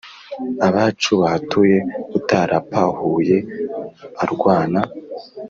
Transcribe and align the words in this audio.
Abacu 0.67 1.11
bahatuye 1.21 1.77
Utaraphuye 2.17 3.37
arwana 4.23 4.81